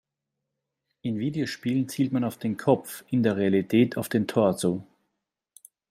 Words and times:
In 1.03 1.19
Videospielen 1.19 1.87
zielt 1.87 2.11
man 2.11 2.23
auf 2.23 2.39
den 2.39 2.57
Kopf, 2.57 3.03
in 3.11 3.21
der 3.21 3.37
Realität 3.37 3.97
auf 3.97 4.09
den 4.09 4.25
Torso. 4.25 4.83